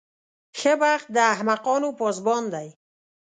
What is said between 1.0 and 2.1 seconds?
د احمقانو